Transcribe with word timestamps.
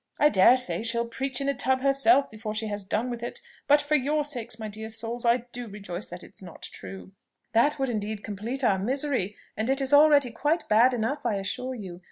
I 0.17 0.29
dare 0.29 0.57
say 0.57 0.81
she'll 0.81 1.05
preach 1.05 1.41
in 1.41 1.47
a 1.47 1.53
tub 1.53 1.81
herself 1.81 2.27
before 2.31 2.55
she 2.55 2.65
has 2.65 2.83
done 2.83 3.11
with 3.11 3.21
it; 3.21 3.39
but 3.67 3.83
for 3.83 3.93
your 3.93 4.25
sakes, 4.25 4.57
my 4.57 4.67
dear 4.67 4.89
souls, 4.89 5.25
I 5.27 5.45
do 5.51 5.67
rejoice 5.67 6.07
that 6.07 6.23
it 6.23 6.33
is 6.33 6.41
not 6.41 6.63
true." 6.63 7.11
"That 7.53 7.77
would 7.77 7.91
indeed 7.91 8.23
complete 8.23 8.63
our 8.63 8.79
misery; 8.79 9.35
and 9.55 9.69
it 9.69 9.79
is 9.79 9.93
already 9.93 10.31
quite 10.31 10.67
bad 10.67 10.95
enough, 10.95 11.23
I 11.23 11.35
assure 11.35 11.75
you. 11.75 11.99